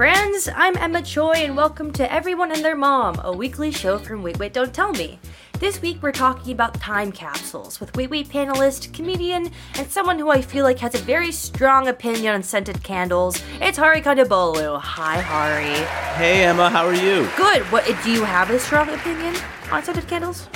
friends. 0.00 0.48
I'm 0.56 0.78
Emma 0.78 1.02
Choi, 1.02 1.32
and 1.32 1.54
welcome 1.54 1.92
to 1.92 2.10
Everyone 2.10 2.50
and 2.52 2.64
Their 2.64 2.74
Mom, 2.74 3.20
a 3.22 3.30
weekly 3.30 3.70
show 3.70 3.98
from 3.98 4.22
Wait 4.22 4.38
Wait 4.38 4.54
Don't 4.54 4.72
Tell 4.72 4.92
Me. 4.92 5.18
This 5.58 5.82
week 5.82 6.02
we're 6.02 6.10
talking 6.10 6.54
about 6.54 6.80
time 6.80 7.12
capsules 7.12 7.80
with 7.80 7.94
Wait 7.94 8.08
Wait 8.08 8.26
panelist, 8.30 8.94
comedian, 8.94 9.50
and 9.74 9.90
someone 9.90 10.18
who 10.18 10.30
I 10.30 10.40
feel 10.40 10.64
like 10.64 10.78
has 10.78 10.94
a 10.94 11.04
very 11.04 11.30
strong 11.30 11.86
opinion 11.86 12.34
on 12.34 12.42
scented 12.42 12.82
candles. 12.82 13.42
It's 13.60 13.76
Hari 13.76 14.00
Kondabolu. 14.00 14.80
Hi, 14.80 15.20
Hari. 15.20 15.84
Hey 16.16 16.44
Emma, 16.44 16.70
how 16.70 16.86
are 16.86 16.94
you? 16.94 17.28
Good. 17.36 17.60
What 17.64 17.84
do 18.02 18.10
you 18.10 18.24
have 18.24 18.48
a 18.48 18.58
strong 18.58 18.88
opinion 18.88 19.36
on 19.70 19.82
scented 19.82 20.08
candles? 20.08 20.48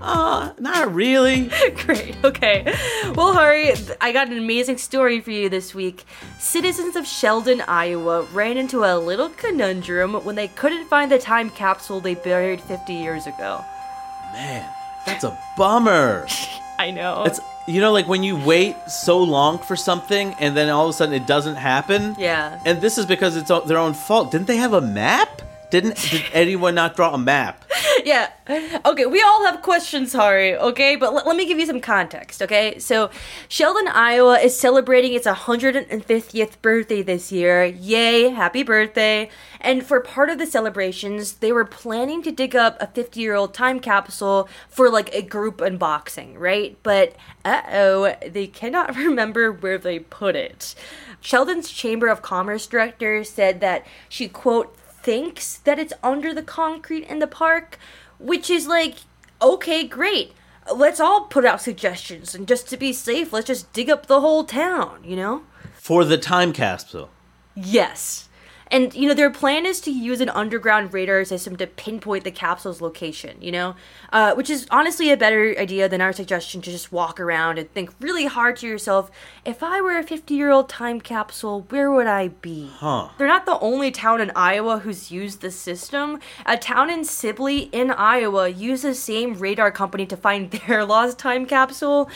Uh, 0.00 0.52
not 0.58 0.94
really. 0.94 1.50
Great. 1.84 2.16
Okay. 2.24 2.64
Well, 3.14 3.32
Hari, 3.32 3.72
I 4.00 4.12
got 4.12 4.28
an 4.28 4.38
amazing 4.38 4.78
story 4.78 5.20
for 5.20 5.30
you 5.30 5.48
this 5.48 5.74
week. 5.74 6.04
Citizens 6.38 6.96
of 6.96 7.06
Sheldon, 7.06 7.60
Iowa 7.62 8.22
ran 8.32 8.56
into 8.56 8.84
a 8.84 8.98
little 8.98 9.28
conundrum 9.30 10.14
when 10.24 10.36
they 10.36 10.48
couldn't 10.48 10.88
find 10.88 11.10
the 11.10 11.18
time 11.18 11.50
capsule 11.50 12.00
they 12.00 12.14
buried 12.14 12.60
50 12.60 12.94
years 12.94 13.26
ago. 13.26 13.64
Man, 14.32 14.68
that's 15.06 15.24
a 15.24 15.36
bummer. 15.56 16.26
I 16.78 16.90
know. 16.90 17.24
It's 17.24 17.40
you 17.68 17.80
know 17.80 17.92
like 17.92 18.08
when 18.08 18.22
you 18.22 18.42
wait 18.42 18.74
so 18.88 19.18
long 19.22 19.58
for 19.58 19.76
something 19.76 20.34
and 20.40 20.56
then 20.56 20.70
all 20.70 20.86
of 20.86 20.90
a 20.90 20.92
sudden 20.94 21.14
it 21.14 21.26
doesn't 21.26 21.56
happen. 21.56 22.16
Yeah. 22.18 22.58
And 22.64 22.80
this 22.80 22.96
is 22.96 23.04
because 23.04 23.36
it's 23.36 23.50
their 23.66 23.76
own 23.76 23.92
fault. 23.92 24.30
Didn't 24.30 24.46
they 24.46 24.56
have 24.56 24.72
a 24.72 24.80
map? 24.80 25.42
Didn't 25.70 25.96
did 25.96 26.24
anyone 26.32 26.74
not 26.74 26.96
draw 26.96 27.14
a 27.14 27.18
map? 27.18 27.64
yeah. 28.04 28.30
Okay, 28.84 29.06
we 29.06 29.22
all 29.22 29.44
have 29.46 29.62
questions, 29.62 30.12
Hari, 30.12 30.56
okay? 30.56 30.96
But 30.96 31.14
l- 31.14 31.22
let 31.26 31.36
me 31.36 31.46
give 31.46 31.58
you 31.58 31.66
some 31.66 31.80
context, 31.80 32.42
okay? 32.42 32.78
So, 32.78 33.10
Sheldon, 33.48 33.88
Iowa 33.88 34.38
is 34.38 34.58
celebrating 34.58 35.14
its 35.14 35.26
150th 35.26 36.60
birthday 36.62 37.02
this 37.02 37.30
year. 37.30 37.64
Yay, 37.64 38.30
happy 38.30 38.62
birthday. 38.62 39.30
And 39.60 39.84
for 39.86 40.00
part 40.00 40.30
of 40.30 40.38
the 40.38 40.46
celebrations, 40.46 41.34
they 41.34 41.52
were 41.52 41.64
planning 41.64 42.22
to 42.22 42.32
dig 42.32 42.56
up 42.56 42.76
a 42.80 42.86
50 42.86 43.20
year 43.20 43.34
old 43.34 43.54
time 43.54 43.78
capsule 43.80 44.48
for 44.68 44.90
like 44.90 45.14
a 45.14 45.22
group 45.22 45.58
unboxing, 45.58 46.34
right? 46.38 46.76
But 46.82 47.14
uh 47.44 47.62
oh, 47.72 48.14
they 48.26 48.46
cannot 48.46 48.96
remember 48.96 49.52
where 49.52 49.78
they 49.78 49.98
put 49.98 50.34
it. 50.34 50.74
Sheldon's 51.20 51.70
Chamber 51.70 52.08
of 52.08 52.22
Commerce 52.22 52.66
director 52.66 53.22
said 53.24 53.60
that 53.60 53.86
she, 54.08 54.28
quote, 54.28 54.74
thinks 55.02 55.58
that 55.58 55.78
it's 55.78 55.92
under 56.02 56.32
the 56.34 56.42
concrete 56.42 57.04
in 57.04 57.18
the 57.18 57.26
park, 57.26 57.78
which 58.18 58.50
is 58.50 58.66
like, 58.66 58.96
okay, 59.42 59.86
great. 59.86 60.32
Let's 60.74 61.00
all 61.00 61.24
put 61.24 61.44
out 61.44 61.60
suggestions, 61.60 62.34
and 62.34 62.46
just 62.46 62.68
to 62.68 62.76
be 62.76 62.92
safe, 62.92 63.32
let's 63.32 63.46
just 63.46 63.72
dig 63.72 63.90
up 63.90 64.06
the 64.06 64.20
whole 64.20 64.44
town, 64.44 65.00
you 65.04 65.16
know? 65.16 65.42
For 65.74 66.04
the 66.04 66.18
time 66.18 66.52
capsule. 66.52 67.10
Yes. 67.54 68.28
And, 68.70 68.94
you 68.94 69.08
know, 69.08 69.14
their 69.14 69.30
plan 69.30 69.66
is 69.66 69.80
to 69.82 69.90
use 69.90 70.20
an 70.20 70.28
underground 70.28 70.94
radar 70.94 71.24
system 71.24 71.56
to 71.56 71.66
pinpoint 71.66 72.24
the 72.24 72.30
capsule's 72.30 72.80
location, 72.80 73.36
you 73.40 73.52
know? 73.52 73.74
Uh, 74.12 74.34
which 74.34 74.50
is 74.50 74.66
honestly 74.70 75.10
a 75.10 75.16
better 75.16 75.54
idea 75.58 75.88
than 75.88 76.00
our 76.00 76.12
suggestion 76.12 76.60
to 76.62 76.70
just 76.70 76.92
walk 76.92 77.18
around 77.18 77.58
and 77.58 77.72
think 77.72 77.90
really 78.00 78.26
hard 78.26 78.56
to 78.56 78.66
yourself 78.66 79.10
if 79.44 79.62
I 79.62 79.80
were 79.80 79.96
a 79.96 80.02
50 80.02 80.34
year 80.34 80.50
old 80.50 80.68
time 80.68 81.00
capsule, 81.00 81.62
where 81.70 81.90
would 81.90 82.06
I 82.06 82.28
be? 82.28 82.70
Huh. 82.74 83.08
They're 83.18 83.26
not 83.26 83.46
the 83.46 83.58
only 83.58 83.90
town 83.90 84.20
in 84.20 84.30
Iowa 84.36 84.80
who's 84.80 85.10
used 85.10 85.40
the 85.40 85.50
system. 85.50 86.20
A 86.46 86.56
town 86.56 86.90
in 86.90 87.04
Sibley 87.04 87.70
in 87.72 87.90
Iowa 87.90 88.48
used 88.48 88.84
the 88.84 88.94
same 88.94 89.34
radar 89.34 89.70
company 89.70 90.06
to 90.06 90.16
find 90.16 90.50
their 90.68 90.84
lost 90.84 91.18
time 91.18 91.46
capsule. 91.46 92.10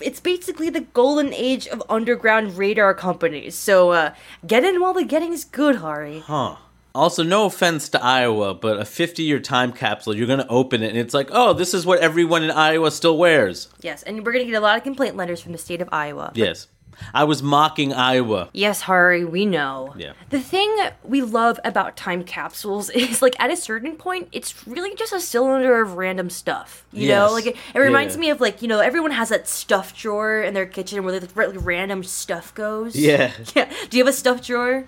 It's 0.00 0.20
basically 0.20 0.70
the 0.70 0.80
golden 0.80 1.32
age 1.34 1.66
of 1.66 1.82
underground 1.88 2.56
radar 2.56 2.94
companies. 2.94 3.54
So 3.54 3.90
uh, 3.90 4.14
get 4.46 4.64
in 4.64 4.80
while 4.80 4.94
the 4.94 5.04
getting's 5.04 5.44
good, 5.44 5.76
Hari. 5.92 6.20
Huh. 6.20 6.56
Also, 6.94 7.22
no 7.22 7.46
offense 7.46 7.88
to 7.90 8.02
Iowa, 8.02 8.54
but 8.54 8.78
a 8.78 8.84
50 8.84 9.22
year 9.22 9.40
time 9.40 9.72
capsule, 9.72 10.14
you're 10.16 10.26
going 10.26 10.38
to 10.40 10.48
open 10.48 10.82
it 10.82 10.88
and 10.88 10.98
it's 10.98 11.14
like, 11.14 11.28
oh, 11.32 11.52
this 11.54 11.72
is 11.74 11.84
what 11.86 12.00
everyone 12.00 12.42
in 12.42 12.50
Iowa 12.50 12.90
still 12.90 13.16
wears. 13.18 13.68
Yes, 13.80 14.02
and 14.02 14.24
we're 14.24 14.32
gonna 14.32 14.44
get 14.44 14.54
a 14.54 14.60
lot 14.60 14.76
of 14.76 14.82
complaint 14.84 15.16
letters 15.16 15.40
from 15.40 15.52
the 15.52 15.58
state 15.58 15.80
of 15.82 15.88
Iowa. 15.92 16.32
Yes. 16.34 16.68
I 17.14 17.24
was 17.24 17.42
mocking 17.42 17.92
Iowa. 17.94 18.50
Yes, 18.52 18.82
Hari, 18.82 19.24
we 19.24 19.46
know. 19.46 19.94
Yeah. 19.96 20.12
The 20.28 20.38
thing 20.38 20.70
we 21.02 21.22
love 21.22 21.58
about 21.64 21.96
time 21.96 22.22
capsules 22.24 22.90
is 23.04 23.22
like 23.22 23.34
at 23.40 23.50
a 23.50 23.56
certain 23.56 23.96
point, 23.96 24.28
it's 24.30 24.66
really 24.68 24.94
just 24.94 25.12
a 25.14 25.20
cylinder 25.20 25.80
of 25.82 25.94
random 25.94 26.28
stuff. 26.28 26.84
You 26.92 27.08
know, 27.08 27.32
like 27.32 27.46
it, 27.46 27.56
it 27.74 27.78
reminds 27.78 28.14
Yeah. 28.16 28.20
me 28.20 28.30
of 28.30 28.40
like 28.42 28.60
you 28.60 28.68
know 28.68 28.80
everyone 28.80 29.12
has 29.12 29.30
that 29.30 29.48
stuff 29.48 29.96
drawer 29.98 30.42
in 30.42 30.52
their 30.52 30.66
kitchen 30.66 31.02
where 31.04 31.18
like 31.18 31.30
random 31.64 32.04
stuff 32.04 32.54
goes. 32.54 32.94
Yeah. 32.94 33.32
Yeah. 33.56 33.70
Do 33.88 33.96
you 33.96 34.04
have 34.04 34.12
a 34.12 34.16
stuff 34.16 34.44
drawer? 34.46 34.86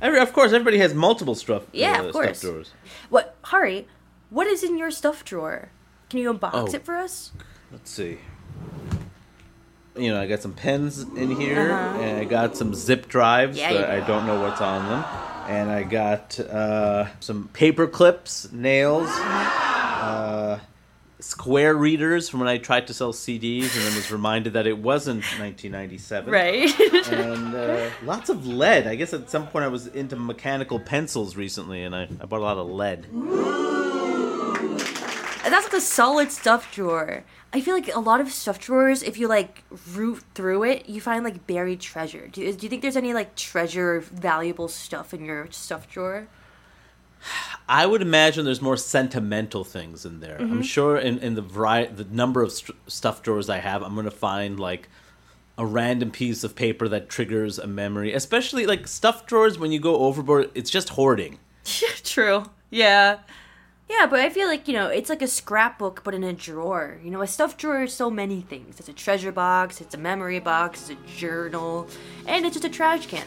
Every, 0.00 0.18
of 0.18 0.32
course, 0.32 0.52
everybody 0.52 0.78
has 0.78 0.94
multiple 0.94 1.34
stuff. 1.34 1.64
Yeah, 1.72 2.00
uh, 2.00 2.04
of 2.06 2.12
course. 2.12 2.38
Stuff 2.38 2.50
drawers. 2.50 2.72
What, 3.10 3.36
Hari? 3.42 3.86
What 4.30 4.46
is 4.46 4.62
in 4.62 4.78
your 4.78 4.90
stuff 4.90 5.24
drawer? 5.24 5.70
Can 6.08 6.20
you 6.20 6.32
unbox 6.32 6.50
Oh. 6.54 6.66
it 6.74 6.84
for 6.84 6.96
us? 6.96 7.32
Let's 7.70 7.90
see. 7.90 8.18
You 9.96 10.12
know, 10.12 10.20
I 10.20 10.26
got 10.26 10.40
some 10.40 10.52
pens 10.52 11.00
in 11.02 11.32
here, 11.36 11.72
Uh-huh. 11.72 12.00
and 12.00 12.18
I 12.20 12.24
got 12.24 12.56
some 12.56 12.74
zip 12.74 13.08
drives 13.08 13.58
Yeah, 13.58 13.72
that 13.74 13.90
I 13.90 14.00
do. 14.00 14.06
don't 14.06 14.26
know 14.26 14.40
what's 14.40 14.60
on 14.60 14.88
them, 14.88 15.04
and 15.48 15.70
I 15.70 15.82
got 15.82 16.38
uh, 16.40 17.06
some 17.18 17.48
paper 17.52 17.86
clips, 17.86 18.48
nails, 18.52 19.08
uh, 19.10 20.58
square 21.20 21.74
readers 21.74 22.28
from 22.28 22.40
when 22.40 22.48
I 22.48 22.58
tried 22.58 22.86
to 22.88 22.94
sell 22.94 23.12
CDs, 23.12 23.74
and 23.76 23.84
then 23.84 23.94
was 23.94 24.10
reminded 24.10 24.52
that 24.54 24.66
it 24.66 24.78
wasn't 24.78 25.22
1997. 25.38 26.32
Right. 26.32 26.70
And 27.10 27.54
uh, 27.54 27.90
lots 28.04 28.28
of 28.28 28.46
lead. 28.46 28.86
I 28.86 28.94
guess 28.94 29.12
at 29.12 29.30
some 29.30 29.46
point 29.46 29.64
I 29.64 29.68
was 29.68 29.86
into 29.88 30.16
mechanical 30.16 30.78
pencils 30.78 31.36
recently, 31.36 31.82
and 31.82 31.94
I, 31.94 32.02
I 32.20 32.26
bought 32.26 32.40
a 32.40 32.42
lot 32.42 32.58
of 32.58 32.68
lead. 32.68 33.06
That's 35.50 35.74
like 35.74 35.82
a 35.82 35.84
solid 35.84 36.30
stuff 36.30 36.72
drawer. 36.72 37.24
I 37.52 37.60
feel 37.60 37.74
like 37.74 37.94
a 37.94 37.98
lot 37.98 38.20
of 38.20 38.30
stuff 38.30 38.58
drawers, 38.58 39.02
if 39.02 39.18
you 39.18 39.26
like 39.26 39.64
root 39.92 40.22
through 40.34 40.62
it, 40.64 40.88
you 40.88 41.00
find 41.00 41.24
like 41.24 41.46
buried 41.46 41.80
treasure. 41.80 42.28
Do 42.28 42.40
you, 42.40 42.52
do 42.52 42.64
you 42.64 42.70
think 42.70 42.82
there's 42.82 42.96
any 42.96 43.12
like 43.12 43.34
treasure, 43.34 44.00
valuable 44.00 44.68
stuff 44.68 45.12
in 45.12 45.24
your 45.24 45.50
stuff 45.50 45.90
drawer? 45.90 46.28
I 47.68 47.86
would 47.86 48.02
imagine 48.02 48.44
there's 48.44 48.62
more 48.62 48.76
sentimental 48.76 49.64
things 49.64 50.04
in 50.04 50.20
there. 50.20 50.38
Mm-hmm. 50.38 50.52
I'm 50.52 50.62
sure 50.62 50.96
in, 50.96 51.18
in 51.18 51.34
the 51.34 51.42
variety, 51.42 51.94
the 51.94 52.04
number 52.04 52.42
of 52.42 52.52
st- 52.52 52.76
stuff 52.86 53.22
drawers 53.22 53.48
I 53.48 53.58
have, 53.58 53.82
I'm 53.82 53.94
gonna 53.94 54.10
find 54.10 54.58
like 54.58 54.88
a 55.56 55.66
random 55.66 56.10
piece 56.10 56.42
of 56.42 56.56
paper 56.56 56.88
that 56.88 57.08
triggers 57.08 57.58
a 57.58 57.66
memory. 57.66 58.12
Especially 58.12 58.66
like 58.66 58.88
stuff 58.88 59.26
drawers, 59.26 59.58
when 59.58 59.72
you 59.72 59.78
go 59.78 59.96
overboard, 59.96 60.50
it's 60.54 60.70
just 60.70 60.90
hoarding. 60.90 61.38
True. 61.64 62.44
Yeah. 62.70 63.18
Yeah, 63.88 64.06
but 64.06 64.20
I 64.20 64.30
feel 64.30 64.46
like, 64.46 64.68
you 64.68 64.74
know, 64.74 64.86
it's 64.86 65.10
like 65.10 65.20
a 65.20 65.26
scrapbook 65.26 66.02
but 66.04 66.14
in 66.14 66.22
a 66.22 66.32
drawer. 66.32 66.98
You 67.02 67.10
know, 67.10 67.22
a 67.22 67.26
stuffed 67.26 67.58
drawer 67.58 67.82
is 67.82 67.92
so 67.92 68.08
many 68.08 68.40
things. 68.40 68.78
It's 68.78 68.88
a 68.88 68.92
treasure 68.92 69.32
box, 69.32 69.80
it's 69.80 69.94
a 69.94 69.98
memory 69.98 70.38
box, 70.38 70.88
it's 70.88 71.00
a 71.00 71.18
journal, 71.18 71.88
and 72.26 72.46
it's 72.46 72.54
just 72.54 72.64
a 72.64 72.68
trash 72.68 73.06
can. 73.06 73.26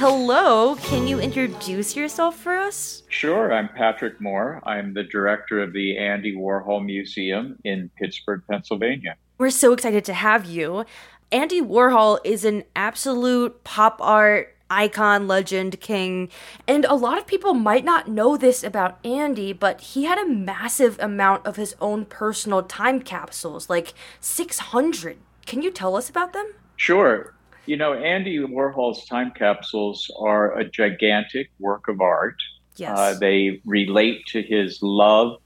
Hello, 0.00 0.74
can 0.82 1.06
you 1.06 1.20
introduce 1.20 1.94
yourself 1.94 2.36
for 2.36 2.56
us? 2.56 3.04
Sure, 3.08 3.52
I'm 3.52 3.68
Patrick 3.68 4.20
Moore. 4.20 4.60
I'm 4.64 4.94
the 4.94 5.04
director 5.04 5.62
of 5.62 5.72
the 5.72 5.96
Andy 5.96 6.34
Warhol 6.34 6.84
Museum 6.84 7.56
in 7.62 7.88
Pittsburgh, 7.96 8.42
Pennsylvania. 8.50 9.14
We're 9.38 9.50
so 9.50 9.72
excited 9.72 10.04
to 10.06 10.12
have 10.12 10.44
you. 10.44 10.86
Andy 11.30 11.62
Warhol 11.62 12.18
is 12.24 12.44
an 12.44 12.64
absolute 12.74 13.62
pop 13.62 14.00
art 14.02 14.56
icon, 14.70 15.28
legend, 15.28 15.80
king, 15.80 16.30
and 16.66 16.84
a 16.84 16.94
lot 16.94 17.16
of 17.16 17.28
people 17.28 17.54
might 17.54 17.84
not 17.84 18.08
know 18.08 18.36
this 18.36 18.64
about 18.64 18.98
Andy, 19.04 19.52
but 19.52 19.80
he 19.80 20.02
had 20.02 20.18
a 20.18 20.28
massive 20.28 20.98
amount 20.98 21.46
of 21.46 21.54
his 21.54 21.76
own 21.80 22.06
personal 22.06 22.64
time 22.64 23.00
capsules, 23.00 23.70
like 23.70 23.94
600. 24.20 25.18
Can 25.50 25.62
you 25.62 25.72
tell 25.72 25.96
us 25.96 26.08
about 26.08 26.32
them? 26.32 26.46
Sure. 26.76 27.34
You 27.66 27.76
know, 27.76 27.94
Andy 27.94 28.38
Warhol's 28.38 29.04
time 29.06 29.32
capsules 29.32 30.08
are 30.16 30.56
a 30.56 30.64
gigantic 30.64 31.50
work 31.58 31.88
of 31.88 32.00
art. 32.00 32.36
Yes. 32.76 32.96
Uh, 32.96 33.18
they 33.18 33.60
relate 33.64 34.24
to 34.26 34.42
his 34.42 34.80
love 34.80 35.38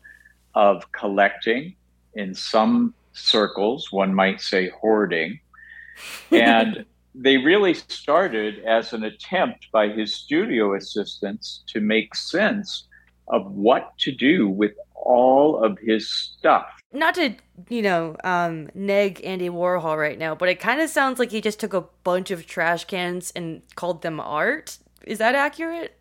of 0.54 0.92
collecting. 0.92 1.74
In 2.12 2.34
some 2.34 2.92
circles, 3.14 3.90
one 3.92 4.12
might 4.14 4.42
say 4.42 4.68
hoarding. 4.68 5.40
And 6.30 6.84
they 7.14 7.38
really 7.38 7.72
started 7.72 8.62
as 8.62 8.92
an 8.92 9.04
attempt 9.04 9.72
by 9.72 9.88
his 9.88 10.14
studio 10.14 10.74
assistants 10.74 11.64
to 11.68 11.80
make 11.80 12.14
sense 12.14 12.88
of 13.28 13.50
what 13.52 13.96
to 14.00 14.12
do 14.12 14.48
with 14.48 14.72
all 14.94 15.64
of 15.64 15.78
his 15.78 16.10
stuff. 16.10 16.66
Not 16.94 17.14
to 17.14 17.34
you 17.68 17.82
know 17.82 18.16
um 18.24 18.68
neg 18.74 19.20
andy 19.24 19.50
warhol 19.50 19.98
right 19.98 20.18
now 20.18 20.34
but 20.34 20.48
it 20.48 20.60
kind 20.60 20.80
of 20.80 20.88
sounds 20.88 21.18
like 21.18 21.30
he 21.30 21.40
just 21.40 21.60
took 21.60 21.74
a 21.74 21.84
bunch 22.02 22.30
of 22.30 22.46
trash 22.46 22.84
cans 22.84 23.32
and 23.36 23.60
called 23.74 24.02
them 24.02 24.20
art 24.20 24.78
is 25.06 25.18
that 25.18 25.34
accurate 25.34 25.98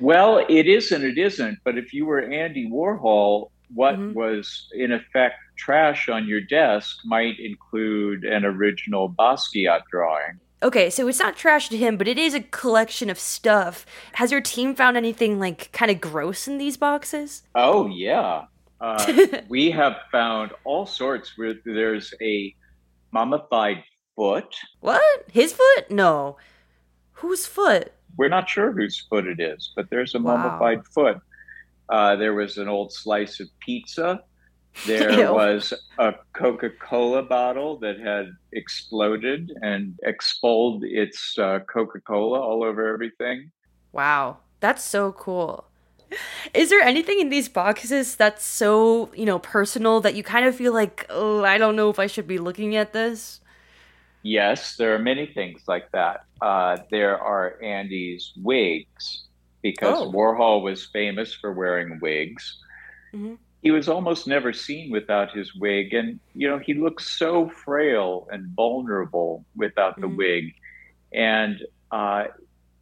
Well, 0.00 0.44
it 0.48 0.66
is 0.66 0.92
and 0.92 1.04
it 1.04 1.18
isn't. 1.18 1.58
But 1.64 1.76
if 1.76 1.92
you 1.92 2.06
were 2.06 2.20
Andy 2.20 2.68
Warhol, 2.70 3.50
what 3.74 3.96
mm-hmm. 3.96 4.14
was 4.14 4.68
in 4.72 4.92
effect 4.92 5.36
trash 5.56 6.08
on 6.08 6.26
your 6.26 6.40
desk 6.40 6.98
might 7.04 7.38
include 7.38 8.24
an 8.24 8.44
original 8.44 9.08
Basquiat 9.10 9.82
drawing. 9.90 10.38
Okay, 10.62 10.90
so 10.90 11.06
it's 11.06 11.18
not 11.20 11.36
trash 11.36 11.68
to 11.68 11.76
him, 11.76 11.96
but 11.96 12.08
it 12.08 12.18
is 12.18 12.34
a 12.34 12.40
collection 12.40 13.10
of 13.10 13.18
stuff. 13.18 13.86
Has 14.14 14.32
your 14.32 14.40
team 14.40 14.74
found 14.74 14.96
anything 14.96 15.38
like 15.38 15.70
kind 15.72 15.90
of 15.90 16.00
gross 16.00 16.48
in 16.48 16.58
these 16.58 16.76
boxes? 16.76 17.42
Oh 17.54 17.86
yeah, 17.86 18.44
uh, 18.80 19.40
we 19.48 19.70
have 19.70 19.96
found 20.10 20.52
all 20.64 20.86
sorts. 20.86 21.36
Where 21.36 21.54
there's 21.64 22.14
a 22.20 22.54
mummified 23.12 23.82
foot. 24.16 24.54
What? 24.80 25.02
His 25.30 25.52
foot? 25.52 25.90
No. 25.90 26.36
Whose 27.12 27.46
foot? 27.46 27.92
We're 28.16 28.28
not 28.28 28.48
sure 28.48 28.72
whose 28.72 29.06
foot 29.08 29.26
it 29.26 29.40
is, 29.40 29.72
but 29.76 29.90
there's 29.90 30.14
a 30.14 30.18
wow. 30.18 30.36
mummified 30.36 30.86
foot. 30.88 31.20
Uh, 31.88 32.16
there 32.16 32.34
was 32.34 32.58
an 32.58 32.68
old 32.68 32.92
slice 32.92 33.40
of 33.40 33.48
pizza. 33.60 34.22
There 34.86 35.32
was 35.32 35.72
a 35.98 36.14
Coca 36.32 36.70
Cola 36.70 37.22
bottle 37.22 37.78
that 37.78 37.98
had 37.98 38.30
exploded 38.52 39.52
and 39.62 39.98
expelled 40.02 40.84
its 40.84 41.38
uh, 41.38 41.60
Coca 41.60 42.00
Cola 42.00 42.40
all 42.40 42.62
over 42.64 42.92
everything. 42.92 43.50
Wow, 43.92 44.38
that's 44.60 44.84
so 44.84 45.12
cool. 45.12 45.67
Is 46.54 46.70
there 46.70 46.80
anything 46.80 47.20
in 47.20 47.28
these 47.28 47.48
boxes 47.48 48.16
that's 48.16 48.44
so, 48.44 49.10
you 49.14 49.26
know, 49.26 49.38
personal 49.38 50.00
that 50.00 50.14
you 50.14 50.22
kind 50.22 50.46
of 50.46 50.54
feel 50.54 50.72
like, 50.72 51.06
oh, 51.10 51.44
I 51.44 51.58
don't 51.58 51.76
know 51.76 51.90
if 51.90 51.98
I 51.98 52.06
should 52.06 52.26
be 52.26 52.38
looking 52.38 52.76
at 52.76 52.92
this? 52.92 53.40
Yes, 54.22 54.76
there 54.76 54.94
are 54.94 54.98
many 54.98 55.26
things 55.26 55.62
like 55.68 55.90
that. 55.92 56.24
Uh, 56.40 56.78
there 56.90 57.18
are 57.18 57.62
Andy's 57.62 58.32
wigs 58.42 59.24
because 59.62 60.02
oh. 60.02 60.12
Warhol 60.12 60.62
was 60.62 60.86
famous 60.86 61.34
for 61.34 61.52
wearing 61.52 61.98
wigs. 62.00 62.58
Mm-hmm. 63.14 63.34
He 63.62 63.70
was 63.70 63.88
almost 63.88 64.26
never 64.26 64.52
seen 64.52 64.90
without 64.90 65.32
his 65.32 65.54
wig, 65.54 65.92
and 65.92 66.20
you 66.34 66.48
know 66.48 66.58
he 66.58 66.74
looked 66.74 67.02
so 67.02 67.48
frail 67.48 68.28
and 68.30 68.46
vulnerable 68.54 69.44
without 69.56 69.92
mm-hmm. 69.92 70.02
the 70.02 70.08
wig, 70.08 70.54
and 71.12 71.60
uh, 71.90 72.24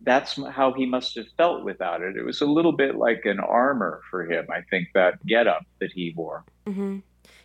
that's 0.03 0.39
how 0.51 0.73
he 0.73 0.87
must 0.87 1.17
have 1.17 1.27
felt 1.37 1.65
without 1.65 2.03
it. 2.03 2.17
It 2.17 2.25
was 2.25 2.41
a 2.41 2.47
little 2.47 2.73
bit 2.73 2.97
like 2.97 3.25
an 3.25 3.41
armor 3.41 4.01
for 4.11 4.31
him. 4.31 4.47
I 4.51 4.61
think 4.71 4.89
that 4.95 5.25
getup 5.27 5.65
that 5.81 5.93
he 5.93 6.13
wore. 6.17 6.45
Mm-hmm. 6.67 6.99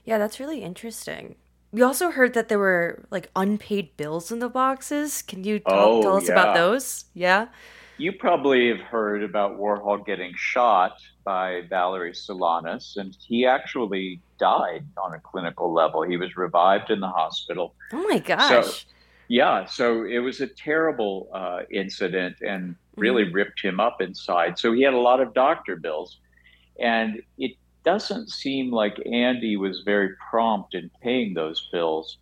Yeah, 0.05 0.17
that's 0.17 0.39
really 0.39 0.61
interesting. 0.61 1.35
We 1.71 1.81
also 1.81 2.11
heard 2.11 2.33
that 2.33 2.49
there 2.49 2.59
were 2.59 3.05
like 3.11 3.29
unpaid 3.35 3.95
bills 3.95 4.31
in 4.31 4.39
the 4.39 4.49
boxes. 4.49 5.21
Can 5.21 5.43
you 5.43 5.59
talk, 5.59 5.73
oh, 5.73 6.01
tell 6.01 6.17
us 6.17 6.27
yeah. 6.27 6.33
about 6.33 6.55
those? 6.55 7.05
Yeah. 7.13 7.47
You 7.97 8.11
probably 8.11 8.69
have 8.69 8.79
heard 8.79 9.23
about 9.23 9.59
Warhol 9.59 10.05
getting 10.05 10.33
shot 10.35 10.97
by 11.23 11.61
Valerie 11.69 12.13
Solanas, 12.13 12.97
and 12.97 13.15
he 13.27 13.45
actually 13.45 14.19
died 14.39 14.85
on 15.01 15.13
a 15.13 15.19
clinical 15.19 15.71
level. 15.71 16.01
He 16.01 16.17
was 16.17 16.35
revived 16.35 16.89
in 16.89 16.99
the 16.99 17.07
hospital. 17.07 17.75
Oh 17.93 18.03
my 18.09 18.17
gosh. 18.17 18.65
So, 18.65 18.87
yeah, 19.31 19.63
so 19.63 20.03
it 20.03 20.19
was 20.19 20.41
a 20.41 20.47
terrible 20.47 21.29
uh, 21.33 21.61
incident 21.71 22.41
and 22.41 22.75
really 22.97 23.23
mm 23.23 23.33
ripped 23.33 23.61
him 23.61 23.79
up 23.79 24.01
inside. 24.01 24.59
So 24.59 24.73
he 24.73 24.81
had 24.81 24.93
a 24.93 24.99
lot 24.99 25.21
of 25.21 25.33
doctor 25.33 25.77
bills. 25.77 26.17
And 26.81 27.21
it 27.37 27.53
doesn't 27.85 28.29
seem 28.29 28.71
like 28.71 28.97
Andy 29.05 29.55
was 29.55 29.83
very 29.85 30.09
prompt 30.29 30.75
in 30.75 30.91
paying 31.01 31.33
those 31.33 31.69
bills. 31.71 32.17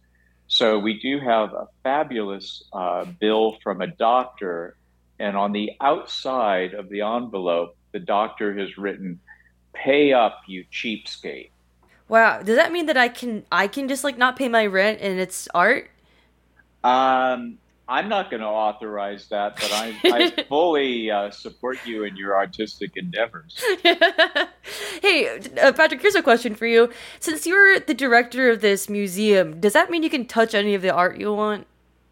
So 0.46 0.78
we 0.78 1.00
do 1.00 1.20
have 1.20 1.52
a 1.54 1.68
fabulous 1.82 2.64
uh, 2.74 3.06
bill 3.20 3.58
from 3.64 3.82
a 3.82 3.88
doctor 3.88 4.76
and 5.18 5.36
on 5.36 5.52
the 5.52 5.72
outside 5.82 6.76
of 6.76 6.90
the 6.90 7.02
envelope, 7.02 7.76
the 7.92 8.00
doctor 8.00 8.56
has 8.60 8.78
written, 8.78 9.20
"Pay 9.74 10.14
up, 10.14 10.42
you 10.48 10.64
cheapskate." 10.72 11.50
Wow, 12.08 12.44
does 12.44 12.56
that 12.56 12.72
mean 12.72 12.86
that 12.86 12.98
I 12.98 13.10
can 13.10 13.46
I 13.52 13.68
can 13.68 13.88
just 13.88 14.04
like 14.04 14.18
not 14.18 14.36
pay 14.36 14.48
my 14.48 14.66
rent 14.68 15.00
and 15.02 15.20
it's 15.20 15.48
art? 15.54 15.90
Um, 16.84 17.58
I'm 17.90 18.08
not 18.08 18.30
going 18.30 18.42
to 18.42 18.48
authorize 18.48 19.28
that, 19.30 19.56
but 19.56 19.72
I, 19.74 19.96
I 20.04 20.44
fully 20.48 21.10
uh, 21.10 21.31
support 21.31 21.80
you 21.86 22.04
in 22.04 22.16
your 22.16 22.36
artistic 22.36 22.96
endeavors. 22.96 23.60
hey, 25.02 25.40
uh, 25.60 25.72
Patrick, 25.74 26.00
here's 26.00 26.14
a 26.14 26.22
question 26.22 26.54
for 26.54 26.68
you. 26.68 26.92
Since 27.20 27.48
you're 27.48 27.80
the 27.80 27.96
director 27.96 28.52
of 28.52 28.62
this 28.62 28.90
museum, 28.90 29.60
does 29.60 29.74
that 29.74 29.90
mean 29.90 30.04
you 30.04 30.10
can 30.12 30.26
touch 30.26 30.54
any 30.54 30.76
of 30.76 30.84
the 30.84 30.94
art 30.94 31.20
you 31.20 31.34
want? 31.34 31.66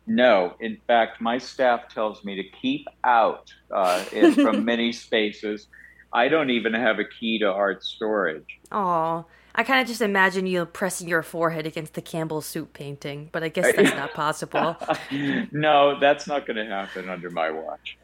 No, 0.07 0.55
in 0.59 0.77
fact, 0.87 1.21
my 1.21 1.37
staff 1.37 1.93
tells 1.93 2.23
me 2.23 2.35
to 2.35 2.43
keep 2.43 2.87
out 3.03 3.53
uh, 3.69 4.03
in, 4.11 4.33
from 4.33 4.65
many 4.65 4.91
spaces. 4.91 5.67
I 6.11 6.27
don't 6.27 6.49
even 6.49 6.73
have 6.73 6.97
a 6.97 7.03
key 7.03 7.37
to 7.39 7.51
art 7.51 7.83
storage. 7.83 8.57
Oh, 8.71 9.25
I 9.59 9.63
kind 9.63 9.81
of 9.81 9.87
just 9.87 10.01
imagine 10.01 10.45
you 10.45 10.65
pressing 10.65 11.07
your 11.07 11.23
forehead 11.23 11.65
against 11.65 11.95
the 11.95 12.01
Campbell 12.01 12.41
soup 12.41 12.73
painting, 12.73 13.29
but 13.31 13.41
I 13.41 13.49
guess 13.49 13.75
that's 13.75 13.95
not 13.95 14.13
possible. 14.13 14.77
no, 15.51 15.99
that's 15.99 16.27
not 16.27 16.45
going 16.45 16.57
to 16.57 16.65
happen 16.65 17.09
under 17.09 17.31
my 17.31 17.49
watch. 17.49 17.97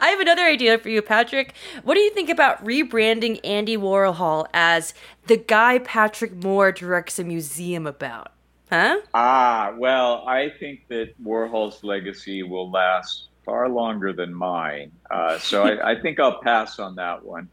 I 0.00 0.10
have 0.10 0.20
another 0.20 0.44
idea 0.44 0.78
for 0.78 0.88
you, 0.88 1.02
Patrick. 1.02 1.54
What 1.82 1.94
do 1.94 2.00
you 2.00 2.10
think 2.10 2.30
about 2.30 2.64
rebranding 2.64 3.40
Andy 3.42 3.76
Warhol 3.76 4.46
as 4.54 4.94
the 5.26 5.36
guy 5.36 5.80
Patrick 5.80 6.44
Moore 6.44 6.70
directs 6.70 7.18
a 7.18 7.24
museum 7.24 7.88
about? 7.88 8.30
Huh? 8.70 9.00
Ah, 9.12 9.74
well, 9.76 10.24
I 10.28 10.50
think 10.60 10.86
that 10.90 11.20
Warhol's 11.20 11.82
legacy 11.82 12.44
will 12.44 12.70
last 12.70 13.30
far 13.44 13.68
longer 13.68 14.12
than 14.12 14.32
mine. 14.32 14.92
Uh, 15.10 15.40
so 15.40 15.64
I, 15.64 15.90
I 15.90 16.00
think 16.00 16.20
I'll 16.20 16.40
pass 16.40 16.78
on 16.78 16.94
that 16.94 17.24
one. 17.24 17.48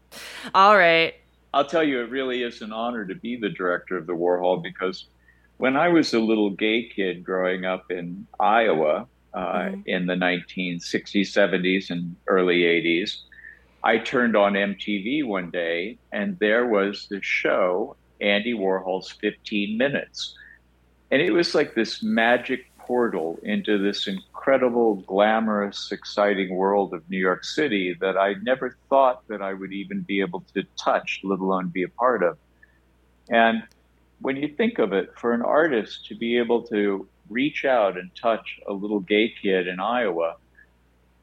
All 0.54 0.76
right. 0.76 1.14
I'll 1.54 1.64
tell 1.64 1.82
you, 1.82 2.00
it 2.00 2.10
really 2.10 2.42
is 2.42 2.60
an 2.62 2.72
honor 2.72 3.06
to 3.06 3.14
be 3.14 3.36
the 3.36 3.48
director 3.48 3.96
of 3.96 4.06
the 4.06 4.12
Warhol 4.12 4.62
because 4.62 5.06
when 5.56 5.76
I 5.76 5.88
was 5.88 6.14
a 6.14 6.20
little 6.20 6.50
gay 6.50 6.88
kid 6.88 7.24
growing 7.24 7.64
up 7.64 7.90
in 7.90 8.26
Iowa 8.38 9.06
uh, 9.34 9.38
mm-hmm. 9.38 9.80
in 9.86 10.06
the 10.06 10.14
1960s, 10.14 10.80
70s, 10.82 11.90
and 11.90 12.14
early 12.26 12.60
80s, 12.60 13.22
I 13.82 13.98
turned 13.98 14.36
on 14.36 14.54
MTV 14.54 15.26
one 15.26 15.50
day 15.50 15.98
and 16.12 16.38
there 16.38 16.66
was 16.66 17.06
the 17.08 17.22
show, 17.22 17.96
Andy 18.20 18.54
Warhol's 18.54 19.10
15 19.10 19.78
Minutes. 19.78 20.34
And 21.10 21.22
it 21.22 21.30
was 21.30 21.54
like 21.54 21.74
this 21.74 22.02
magic 22.02 22.67
portal 22.88 23.38
into 23.42 23.76
this 23.76 24.08
incredible, 24.08 24.96
glamorous, 25.06 25.92
exciting 25.92 26.54
world 26.54 26.94
of 26.94 27.08
New 27.10 27.18
York 27.18 27.44
City 27.44 27.94
that 28.00 28.16
I 28.16 28.34
never 28.42 28.76
thought 28.88 29.28
that 29.28 29.42
I 29.42 29.52
would 29.52 29.72
even 29.74 30.00
be 30.00 30.20
able 30.22 30.42
to 30.54 30.64
touch, 30.82 31.20
let 31.22 31.38
alone 31.38 31.68
be 31.68 31.82
a 31.82 31.88
part 31.88 32.22
of. 32.22 32.38
And 33.28 33.62
when 34.20 34.36
you 34.36 34.48
think 34.48 34.78
of 34.78 34.94
it, 34.94 35.12
for 35.18 35.34
an 35.34 35.42
artist 35.42 36.06
to 36.06 36.16
be 36.16 36.38
able 36.38 36.62
to 36.68 37.06
reach 37.28 37.66
out 37.66 37.98
and 37.98 38.10
touch 38.16 38.58
a 38.66 38.72
little 38.72 39.00
gay 39.00 39.34
kid 39.40 39.68
in 39.68 39.78
Iowa, 39.80 40.36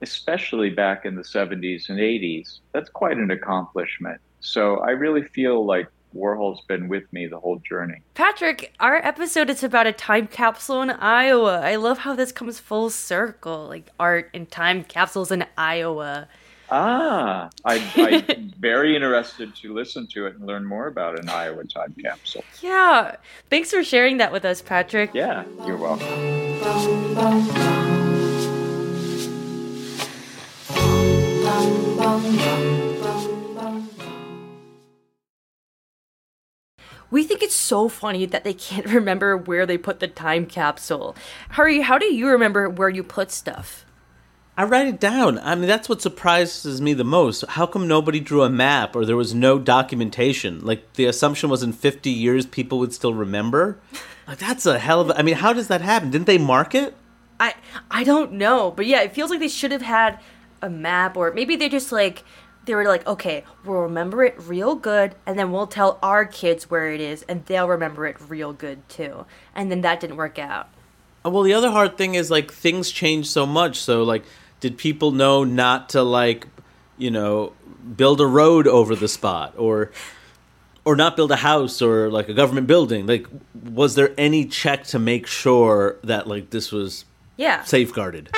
especially 0.04 0.70
back 0.70 1.04
in 1.04 1.16
the 1.16 1.24
70s 1.24 1.90
and 1.90 1.98
80s, 2.00 2.60
that's 2.74 2.90
quite 2.92 3.18
an 3.18 3.32
accomplishment. 3.32 4.22
So 4.40 4.78
I 4.78 4.92
really 4.92 5.24
feel 5.24 5.66
like 5.66 5.88
Warhol's 6.16 6.62
been 6.62 6.88
with 6.88 7.12
me 7.12 7.28
the 7.28 7.40
whole 7.40 7.62
journey. 7.68 8.02
Patrick, 8.14 8.74
our 8.80 8.96
episode 8.96 9.50
is 9.50 9.64
about 9.64 9.88
a 9.88 9.92
time 9.92 10.28
capsule 10.28 10.82
in 10.82 10.90
Iowa. 10.90 11.60
I 11.62 11.76
love 11.76 12.00
how 12.00 12.16
this 12.16 12.32
comes 12.32 12.60
full 12.60 12.90
circle, 12.90 13.68
like 13.68 13.90
art 14.00 14.30
and 14.34 14.50
time 14.50 14.84
capsules 14.84 15.32
in 15.32 15.46
Iowa. 15.58 16.28
Ah, 16.72 17.50
I, 17.64 17.76
am 18.30 18.52
very 18.58 18.96
interested 18.96 19.56
to 19.58 19.74
listen 19.74 20.08
to 20.08 20.26
it 20.26 20.36
and 20.36 20.48
learn 20.48 20.66
more 20.66 20.88
about 20.88 21.20
an 21.20 21.30
Iowa 21.30 21.66
time 21.66 21.94
capsule. 22.02 22.44
Yeah, 22.62 23.18
thanks 23.50 23.72
for 23.72 23.84
sharing 23.84 24.18
that 24.18 24.32
with 24.32 24.46
us, 24.46 24.62
Patrick. 24.62 25.12
Yeah, 25.14 25.44
you're 25.66 25.78
welcome. 25.78 26.16
We 37.12 37.24
think 37.24 37.44
it's 37.44 37.56
so 37.56 37.88
funny 37.90 38.26
that 38.26 38.44
they 38.44 38.54
can't 38.54 38.86
remember 38.94 39.38
where 39.38 39.66
they 39.66 39.78
put 39.78 40.00
the 40.00 40.08
time 40.08 40.46
capsule. 40.46 41.16
Hari, 41.52 41.82
how 41.82 41.98
do 41.98 42.06
you 42.06 42.28
remember 42.28 42.70
where 42.70 42.90
you 42.90 43.04
put 43.04 43.32
stuff? 43.32 43.86
I 44.58 44.64
write 44.64 44.88
it 44.88 45.02
down. 45.02 45.38
I 45.40 45.54
mean, 45.56 45.68
that's 45.68 45.90
what 45.90 46.02
surprises 46.02 46.80
me 46.80 46.94
the 46.94 47.04
most. 47.04 47.44
How 47.50 47.68
come 47.68 47.90
nobody 47.90 48.22
drew 48.22 48.44
a 48.44 48.50
map 48.50 48.96
or 48.96 49.06
there 49.06 49.18
was 49.18 49.34
no 49.34 49.60
documentation? 49.60 50.66
Like, 50.66 50.94
the 50.94 51.06
assumption 51.06 51.50
was 51.50 51.62
in 51.62 51.74
50 51.74 52.10
years 52.10 52.46
people 52.46 52.80
would 52.80 52.94
still 52.94 53.14
remember? 53.14 53.78
Like, 54.28 54.38
that's 54.38 54.66
a 54.66 54.80
hell 54.80 55.02
of 55.02 55.10
a. 55.10 55.20
I 55.20 55.24
mean, 55.24 55.36
how 55.36 55.52
does 55.52 55.68
that 55.68 55.82
happen? 55.82 56.10
Didn't 56.10 56.28
they 56.28 56.38
mark 56.38 56.74
it? 56.74 56.96
I 57.40 57.54
I 57.92 58.04
don't 58.04 58.34
know, 58.34 58.72
but 58.72 58.86
yeah, 58.86 59.02
it 59.02 59.14
feels 59.14 59.30
like 59.30 59.40
they 59.40 59.48
should 59.48 59.72
have 59.72 59.82
had 59.82 60.20
a 60.62 60.70
map, 60.70 61.18
or 61.18 61.32
maybe 61.34 61.56
they 61.56 61.70
just 61.70 61.92
like 61.92 62.24
they 62.66 62.76
were 62.76 62.86
like, 62.86 63.06
okay, 63.08 63.44
we'll 63.64 63.82
remember 63.82 64.24
it 64.24 64.36
real 64.38 64.76
good, 64.76 65.16
and 65.26 65.38
then 65.38 65.52
we'll 65.52 65.68
tell 65.68 66.00
our 66.02 66.26
kids 66.26 66.70
where 66.70 66.92
it 66.92 67.00
is, 67.02 67.24
and 67.24 67.46
they'll 67.46 67.68
remember 67.68 68.06
it 68.08 68.18
real 68.28 68.54
good 68.54 68.88
too. 68.90 69.26
And 69.54 69.72
then 69.72 69.82
that 69.82 70.00
didn't 70.00 70.16
work 70.18 70.40
out. 70.40 70.70
Uh, 71.26 71.30
well, 71.30 71.44
the 71.44 71.54
other 71.54 71.72
hard 71.72 71.98
thing 71.98 72.16
is 72.16 72.30
like 72.32 72.52
things 72.52 72.92
change 72.92 73.28
so 73.30 73.46
much. 73.46 73.80
So, 73.80 74.04
like, 74.04 74.24
did 74.60 74.78
people 74.78 75.12
know 75.12 75.44
not 75.44 75.90
to 75.90 76.02
like, 76.04 76.48
you 76.98 77.12
know, 77.12 77.54
build 77.96 78.20
a 78.22 78.26
road 78.26 78.68
over 78.68 78.96
the 78.96 79.08
spot, 79.08 79.54
or 79.58 79.92
or 80.86 80.96
not 80.96 81.16
build 81.16 81.32
a 81.32 81.38
house 81.38 81.82
or 81.82 82.12
like 82.12 82.30
a 82.30 82.34
government 82.34 82.68
building. 82.68 83.08
Like, 83.08 83.26
was 83.64 83.96
there 83.96 84.14
any 84.20 84.46
check 84.46 84.84
to 84.86 85.00
make 85.00 85.26
sure 85.26 85.98
that 86.04 86.28
like 86.28 86.52
this 86.52 86.72
was 86.72 87.06
Yeah. 87.38 87.64
safeguarded? 87.64 88.30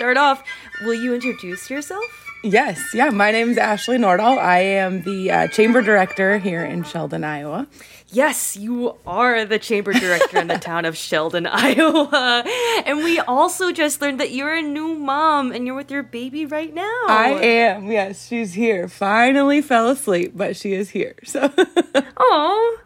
Start 0.00 0.16
off, 0.16 0.42
will 0.80 0.94
you 0.94 1.12
introduce 1.12 1.68
yourself? 1.68 2.26
Yes, 2.42 2.94
yeah. 2.94 3.10
My 3.10 3.30
name 3.30 3.50
is 3.50 3.58
Ashley 3.58 3.98
Nordahl. 3.98 4.38
I 4.38 4.60
am 4.60 5.02
the 5.02 5.30
uh, 5.30 5.48
chamber 5.48 5.82
director 5.82 6.38
here 6.38 6.64
in 6.64 6.84
Sheldon, 6.84 7.22
Iowa. 7.22 7.66
Yes, 8.08 8.56
you 8.56 8.96
are 9.06 9.44
the 9.44 9.58
chamber 9.58 9.92
director 9.92 10.38
in 10.38 10.46
the 10.46 10.56
town 10.70 10.86
of 10.86 10.96
Sheldon, 10.96 11.46
Iowa. 11.50 12.42
And 12.86 13.04
we 13.04 13.18
also 13.20 13.72
just 13.72 14.00
learned 14.00 14.20
that 14.20 14.30
you're 14.30 14.54
a 14.54 14.62
new 14.62 14.94
mom 14.94 15.52
and 15.52 15.66
you're 15.66 15.76
with 15.76 15.90
your 15.90 16.02
baby 16.02 16.46
right 16.46 16.72
now. 16.72 17.02
I 17.06 17.38
am. 17.42 17.92
Yes, 17.92 18.26
she's 18.26 18.54
here. 18.54 18.88
Finally 18.88 19.60
fell 19.60 19.90
asleep, 19.90 20.32
but 20.34 20.56
she 20.56 20.72
is 20.72 20.88
here. 20.88 21.16
So 21.24 21.52
Oh. 22.16 22.78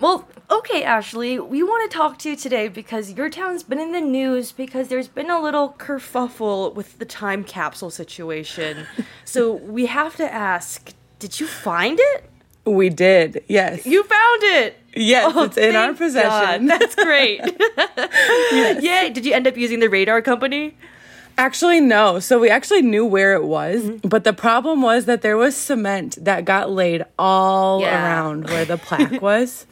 Well, 0.00 0.26
okay, 0.50 0.82
Ashley, 0.82 1.38
we 1.38 1.62
want 1.62 1.90
to 1.90 1.94
talk 1.96 2.18
to 2.20 2.30
you 2.30 2.36
today 2.36 2.68
because 2.68 3.12
your 3.12 3.28
town's 3.28 3.62
been 3.62 3.78
in 3.78 3.92
the 3.92 4.00
news 4.00 4.50
because 4.50 4.88
there's 4.88 5.08
been 5.08 5.30
a 5.30 5.38
little 5.40 5.74
kerfuffle 5.78 6.74
with 6.74 6.98
the 6.98 7.04
time 7.04 7.44
capsule 7.44 7.90
situation. 7.90 8.86
so 9.26 9.52
we 9.52 9.86
have 9.86 10.16
to 10.16 10.32
ask, 10.32 10.94
did 11.18 11.38
you 11.38 11.46
find 11.46 11.98
it? 12.00 12.24
we 12.64 12.88
did. 12.88 13.42
Yes. 13.48 13.84
You 13.84 14.02
found 14.04 14.42
it. 14.42 14.78
yes, 14.94 15.32
Oh, 15.34 15.44
it's 15.44 15.56
in 15.56 15.74
our 15.76 15.92
possession. 15.92 16.66
God. 16.66 16.80
That's 16.80 16.94
great. 16.94 17.40
Yay. 18.82 19.10
Did 19.10 19.26
you 19.26 19.32
end 19.34 19.46
up 19.46 19.56
using 19.56 19.80
the 19.80 19.88
radar 19.88 20.22
company? 20.22 20.76
Actually, 21.36 21.80
no. 21.80 22.20
So 22.20 22.38
we 22.38 22.48
actually 22.48 22.82
knew 22.82 23.04
where 23.04 23.32
it 23.34 23.44
was, 23.44 23.82
mm-hmm. 23.82 24.08
but 24.08 24.24
the 24.24 24.32
problem 24.34 24.82
was 24.82 25.06
that 25.06 25.22
there 25.22 25.36
was 25.36 25.56
cement 25.56 26.18
that 26.24 26.44
got 26.44 26.70
laid 26.70 27.02
all 27.18 27.80
Yeah. 27.80 28.02
around 28.04 28.48
where 28.48 28.64
the 28.64 28.76
plaque 28.76 29.20
was. 29.22 29.66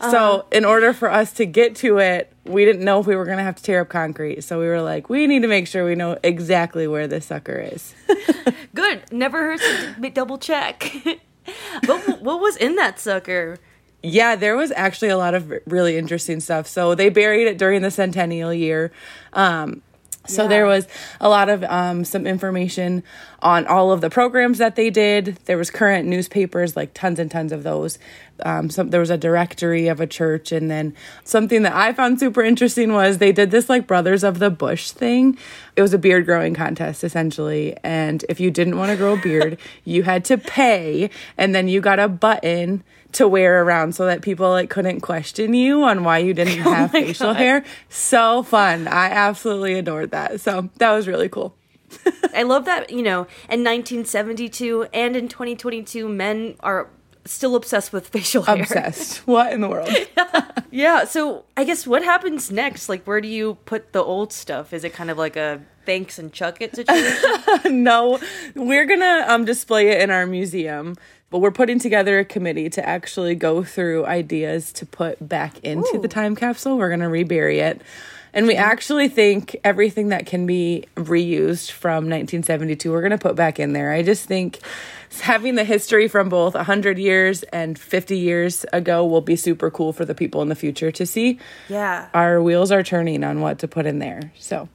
So, 0.00 0.46
in 0.50 0.64
order 0.64 0.92
for 0.92 1.10
us 1.10 1.32
to 1.34 1.44
get 1.46 1.76
to 1.76 1.98
it, 1.98 2.32
we 2.44 2.64
didn't 2.64 2.82
know 2.84 3.00
if 3.00 3.06
we 3.06 3.14
were 3.16 3.26
going 3.26 3.36
to 3.36 3.44
have 3.44 3.56
to 3.56 3.62
tear 3.62 3.82
up 3.82 3.90
concrete. 3.90 4.42
So, 4.42 4.58
we 4.58 4.66
were 4.66 4.80
like, 4.80 5.10
we 5.10 5.26
need 5.26 5.42
to 5.42 5.48
make 5.48 5.66
sure 5.66 5.84
we 5.84 5.94
know 5.94 6.18
exactly 6.22 6.86
where 6.86 7.06
this 7.06 7.26
sucker 7.26 7.68
is. 7.72 7.94
Good. 8.74 9.02
Never 9.12 9.42
hurts 9.42 9.62
to 10.00 10.10
double 10.10 10.38
check. 10.38 10.90
but 11.86 12.22
what 12.22 12.40
was 12.40 12.56
in 12.56 12.76
that 12.76 12.98
sucker? 12.98 13.58
Yeah, 14.02 14.36
there 14.36 14.56
was 14.56 14.72
actually 14.74 15.08
a 15.10 15.18
lot 15.18 15.34
of 15.34 15.52
really 15.66 15.98
interesting 15.98 16.40
stuff. 16.40 16.66
So 16.66 16.94
they 16.94 17.10
buried 17.10 17.46
it 17.46 17.58
during 17.58 17.82
the 17.82 17.90
centennial 17.90 18.54
year. 18.54 18.92
Um, 19.34 19.82
so 20.26 20.42
Yeah. 20.44 20.48
there 20.48 20.66
was 20.66 20.86
a 21.20 21.28
lot 21.28 21.48
of 21.48 21.64
um, 21.64 22.04
some 22.04 22.26
information 22.26 23.02
on 23.40 23.66
all 23.66 23.90
of 23.92 24.00
the 24.00 24.08
programs 24.10 24.58
that 24.58 24.76
they 24.76 24.88
did. 24.90 25.38
There 25.46 25.58
was 25.58 25.70
current 25.70 26.06
newspapers, 26.08 26.76
like 26.76 26.94
tons 26.94 27.18
and 27.18 27.30
tons 27.30 27.52
of 27.52 27.62
those. 27.62 27.98
Um, 28.44 28.70
some 28.70 28.90
there 28.90 29.00
was 29.00 29.10
a 29.10 29.18
directory 29.18 29.88
of 29.88 30.00
a 30.00 30.06
church, 30.06 30.52
and 30.52 30.70
then 30.70 30.94
something 31.24 31.62
that 31.62 31.74
I 31.74 31.92
found 31.92 32.20
super 32.20 32.42
interesting 32.42 32.92
was 32.92 33.18
they 33.18 33.32
did 33.32 33.50
this 33.50 33.68
like 33.68 33.86
Brothers 33.86 34.24
of 34.24 34.38
the 34.38 34.50
Bush 34.50 34.90
thing. 34.90 35.38
It 35.76 35.82
was 35.82 35.94
a 35.94 35.98
beard 35.98 36.26
growing 36.26 36.54
contest 36.54 37.04
essentially, 37.04 37.76
and 37.82 38.24
if 38.28 38.40
you 38.40 38.50
didn't 38.50 38.76
want 38.76 38.90
to 38.90 38.96
grow 38.96 39.14
a 39.14 39.20
beard, 39.20 39.58
you 39.84 40.02
had 40.02 40.24
to 40.26 40.38
pay, 40.38 41.10
and 41.36 41.54
then 41.54 41.68
you 41.68 41.80
got 41.80 41.98
a 41.98 42.08
button 42.08 42.84
to 43.12 43.26
wear 43.26 43.62
around 43.62 43.94
so 43.94 44.06
that 44.06 44.22
people 44.22 44.50
like 44.50 44.70
couldn't 44.70 45.00
question 45.00 45.54
you 45.54 45.82
on 45.82 46.04
why 46.04 46.18
you 46.18 46.34
didn't 46.34 46.58
have 46.62 46.92
my 46.92 47.00
facial 47.00 47.28
God. 47.32 47.36
hair. 47.36 47.64
So 47.88 48.42
fun. 48.42 48.86
I 48.88 49.10
absolutely 49.10 49.74
adored 49.74 50.12
that. 50.12 50.40
So 50.40 50.70
that 50.76 50.92
was 50.92 51.08
really 51.08 51.28
cool. 51.28 51.54
I 52.34 52.44
love 52.44 52.66
that, 52.66 52.90
you 52.90 53.02
know, 53.02 53.26
in 53.48 53.64
1972 53.64 54.86
and 54.92 55.16
in 55.16 55.28
2022, 55.28 56.08
men 56.08 56.54
are 56.60 56.88
still 57.30 57.54
obsessed 57.56 57.92
with 57.92 58.08
facial 58.16 58.42
hair. 58.42 58.62
Obsessed. 58.62 59.26
what 59.26 59.52
in 59.52 59.60
the 59.60 59.68
world? 59.68 59.88
Yeah, 60.72 61.02
so 61.02 61.44
I 61.56 61.64
guess 61.64 61.84
what 61.84 62.04
happens 62.04 62.48
next? 62.52 62.88
Like, 62.88 63.04
where 63.04 63.20
do 63.20 63.26
you 63.26 63.56
put 63.64 63.92
the 63.92 64.04
old 64.04 64.32
stuff? 64.32 64.72
Is 64.72 64.84
it 64.84 64.92
kind 64.92 65.10
of 65.10 65.18
like 65.18 65.34
a 65.34 65.60
thanks 65.84 66.16
and 66.16 66.32
chuck 66.32 66.60
it 66.60 66.76
situation? 66.76 67.42
no, 67.82 68.20
we're 68.54 68.86
gonna 68.86 69.24
um 69.26 69.44
display 69.44 69.88
it 69.88 70.00
in 70.00 70.10
our 70.12 70.26
museum, 70.28 70.94
but 71.30 71.38
we're 71.38 71.50
putting 71.50 71.78
together 71.78 72.18
a 72.18 72.24
committee 72.24 72.68
to 72.70 72.86
actually 72.86 73.34
go 73.34 73.62
through 73.62 74.04
ideas 74.06 74.72
to 74.74 74.86
put 74.86 75.26
back 75.26 75.58
into 75.60 75.98
the 76.00 76.08
time 76.08 76.36
capsule. 76.36 76.76
We're 76.76 76.90
gonna 76.90 77.08
rebury 77.08 77.60
it. 77.60 77.80
And 78.32 78.46
we 78.46 78.54
actually 78.54 79.08
think 79.08 79.56
everything 79.64 80.08
that 80.08 80.26
can 80.26 80.46
be 80.46 80.84
reused 80.94 81.72
from 81.72 82.04
1972, 82.08 82.90
we're 82.92 83.00
going 83.00 83.10
to 83.10 83.18
put 83.18 83.34
back 83.34 83.58
in 83.58 83.72
there. 83.72 83.90
I 83.90 84.02
just 84.02 84.26
think 84.26 84.60
having 85.22 85.56
the 85.56 85.64
history 85.64 86.06
from 86.06 86.28
both 86.28 86.54
100 86.54 86.98
years 86.98 87.42
and 87.44 87.76
50 87.76 88.16
years 88.16 88.64
ago 88.72 89.04
will 89.04 89.20
be 89.20 89.34
super 89.34 89.70
cool 89.70 89.92
for 89.92 90.04
the 90.04 90.14
people 90.14 90.42
in 90.42 90.48
the 90.48 90.54
future 90.54 90.92
to 90.92 91.04
see. 91.04 91.40
yeah. 91.68 92.08
Our 92.14 92.40
wheels 92.40 92.70
are 92.70 92.84
turning 92.84 93.24
on 93.24 93.40
what 93.40 93.58
to 93.60 93.68
put 93.68 93.86
in 93.86 93.98
there. 93.98 94.32
So. 94.38 94.68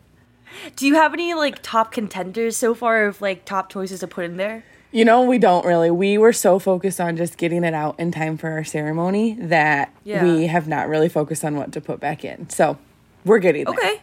Do 0.76 0.88
you 0.88 0.96
have 0.96 1.14
any, 1.14 1.34
like, 1.34 1.62
top 1.62 1.92
contenders 1.92 2.58
so 2.58 2.74
far 2.74 3.06
of, 3.06 3.22
like, 3.22 3.46
top 3.46 3.70
choices 3.70 4.02
to 4.02 4.08
put 4.08 4.26
in 4.26 4.38
there? 4.38 4.64
You 4.96 5.04
know, 5.04 5.24
we 5.24 5.40
don't 5.40 5.66
really. 5.66 5.92
We 5.92 6.18
were 6.18 6.32
so 6.32 6.58
focused 6.58 7.02
on 7.02 7.18
just 7.18 7.38
getting 7.38 7.66
it 7.66 7.74
out 7.74 8.00
in 8.00 8.12
time 8.14 8.38
for 8.38 8.50
our 8.52 8.64
ceremony 8.64 9.34
that 9.34 9.94
Yeah. 10.06 10.24
we 10.24 10.48
have 10.48 10.70
not 10.70 10.88
really 10.88 11.10
focused 11.10 11.44
on 11.44 11.58
what 11.58 11.74
to 11.74 11.82
put 11.82 12.00
back 12.00 12.24
in. 12.24 12.50
So 12.50 12.78
we're 13.25 13.40
getting 13.40 13.66
there. 13.66 13.74
Okay. 13.74 14.00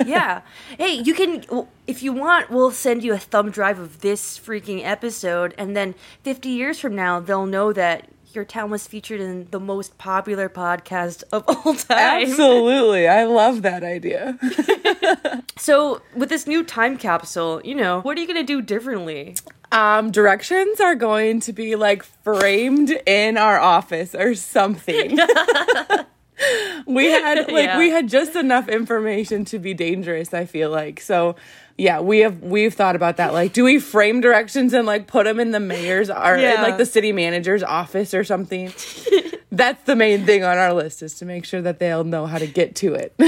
yeah. 0.04 0.40
Hey, 0.78 0.94
you 0.94 1.14
can, 1.14 1.44
if 1.86 2.02
you 2.02 2.12
want, 2.12 2.50
we'll 2.50 2.72
send 2.72 3.04
you 3.04 3.12
a 3.12 3.18
thumb 3.18 3.50
drive 3.52 3.78
of 3.78 4.00
this 4.00 4.36
freaking 4.36 4.84
episode, 4.84 5.54
and 5.56 5.76
then 5.76 5.94
50 6.24 6.48
years 6.48 6.80
from 6.80 6.96
now, 6.96 7.20
they'll 7.20 7.46
know 7.46 7.72
that 7.72 8.08
your 8.36 8.44
town 8.44 8.70
was 8.70 8.86
featured 8.86 9.20
in 9.20 9.48
the 9.50 9.58
most 9.58 9.98
popular 9.98 10.48
podcast 10.48 11.24
of 11.32 11.42
all 11.48 11.74
time. 11.74 12.28
Absolutely. 12.28 13.08
I 13.08 13.24
love 13.24 13.62
that 13.62 13.82
idea. 13.82 14.38
So, 15.58 16.02
with 16.14 16.28
this 16.28 16.46
new 16.46 16.62
time 16.62 16.98
capsule, 16.98 17.62
you 17.64 17.74
know, 17.74 18.00
what 18.02 18.16
are 18.18 18.20
you 18.20 18.26
going 18.26 18.36
to 18.36 18.44
do 18.44 18.60
differently? 18.60 19.36
Um, 19.72 20.10
directions 20.10 20.80
are 20.80 20.94
going 20.94 21.40
to 21.40 21.52
be 21.52 21.76
like 21.76 22.02
framed 22.02 22.90
in 23.06 23.38
our 23.38 23.58
office 23.58 24.14
or 24.14 24.34
something. 24.34 25.18
we 26.86 27.06
had 27.06 27.38
like 27.52 27.66
Yeah. 27.66 27.78
we 27.78 27.90
had 27.90 28.08
just 28.08 28.36
enough 28.36 28.68
information 28.68 29.44
to 29.46 29.58
be 29.58 29.74
dangerous, 29.74 30.32
I 30.34 30.44
feel 30.44 30.70
like. 30.70 31.00
So 31.00 31.36
yeah, 31.78 32.00
we 32.00 32.20
have 32.20 32.42
we've 32.42 32.72
thought 32.72 32.96
about 32.96 33.18
that. 33.18 33.32
Like, 33.34 33.52
do 33.52 33.62
we 33.64 33.78
frame 33.78 34.20
directions 34.22 34.72
and 34.72 34.86
like 34.86 35.06
put 35.06 35.24
them 35.24 35.38
in 35.40 35.50
the 35.50 35.60
mayor's 35.60 36.08
or 36.08 36.36
in 36.36 36.62
like 36.62 36.78
the 36.78 36.86
city 36.86 37.12
manager's 37.12 37.62
office 37.62 38.14
or 38.14 38.24
something? 38.24 38.72
That's 39.50 39.82
the 39.84 39.96
main 39.96 40.26
thing 40.26 40.42
on 40.44 40.58
our 40.58 40.72
list 40.74 41.02
is 41.02 41.14
to 41.14 41.24
make 41.24 41.44
sure 41.44 41.62
that 41.62 41.78
they'll 41.78 42.04
know 42.04 42.26
how 42.26 42.38
to 42.38 42.46
get 42.46 42.74
to 42.76 42.94
it. 42.94 43.14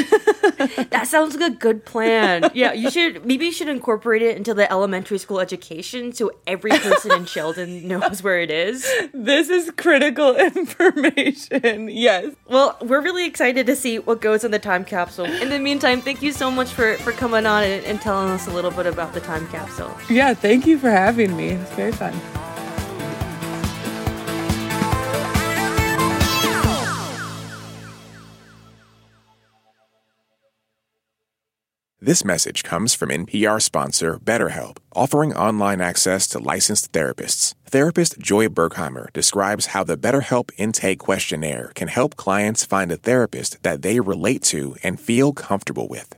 That 0.91 1.07
sounds 1.07 1.37
like 1.37 1.53
a 1.53 1.55
good 1.55 1.85
plan. 1.85 2.51
Yeah, 2.53 2.73
you 2.73 2.91
should 2.91 3.25
maybe 3.25 3.47
you 3.47 3.53
should 3.53 3.69
incorporate 3.69 4.23
it 4.23 4.37
into 4.37 4.55
the 4.55 4.71
elementary 4.71 5.19
school 5.19 5.39
education 5.39 6.13
so 6.13 6.33
every 6.49 6.71
person 6.73 7.13
in 7.13 7.27
Sheldon 7.27 7.87
knows 7.89 8.23
where 8.25 8.41
it 8.41 8.51
is. 8.51 8.89
this 9.15 9.49
is 9.49 9.71
critical 9.77 10.35
information. 10.57 11.89
Yes. 11.89 12.35
Well, 12.49 12.77
we're 12.83 13.01
really 13.01 13.27
excited 13.27 13.67
to 13.67 13.77
see 13.77 14.01
what 14.01 14.21
goes 14.21 14.43
in 14.43 14.51
the 14.51 14.59
time 14.59 14.85
capsule. 14.85 15.27
In 15.27 15.49
the 15.49 15.61
meantime, 15.61 16.01
thank 16.01 16.23
you 16.23 16.33
so 16.33 16.51
much 16.51 16.71
for, 16.71 16.97
for 16.99 17.13
coming 17.13 17.47
on 17.47 17.63
and, 17.63 17.85
and 17.85 18.01
telling 18.01 18.29
us 18.31 18.49
a 18.49 18.51
little 18.51 18.73
bit 18.73 18.87
about 18.87 19.15
the 19.15 19.21
time 19.21 19.47
capsule. 19.49 19.97
Yeah, 20.11 20.35
thank 20.35 20.67
you 20.67 20.79
for 20.79 20.91
having 20.91 21.37
me. 21.37 21.51
It's 21.51 21.71
very 21.73 21.93
fun. 21.93 22.19
This 32.09 32.25
message 32.25 32.63
comes 32.63 32.95
from 32.95 33.11
NPR 33.11 33.61
sponsor 33.61 34.19
BetterHelp, 34.19 34.79
offering 34.97 35.37
online 35.37 35.83
access 35.83 36.27
to 36.29 36.39
licensed 36.39 36.91
therapists. 36.93 37.53
Therapist 37.67 38.19
Joy 38.19 38.49
Bergheimer 38.49 39.13
describes 39.13 39.67
how 39.67 39.85
the 39.85 39.99
BetterHelp 39.99 40.51
intake 40.57 41.01
questionnaire 41.01 41.71
can 41.75 41.89
help 41.89 42.17
clients 42.17 42.65
find 42.65 42.91
a 42.91 42.97
therapist 42.97 43.63
that 43.63 43.83
they 43.83 44.01
relate 44.01 44.43
to 44.45 44.75
and 44.83 44.99
feel 44.99 45.35
comfortable 45.35 45.87
with. 45.87 46.15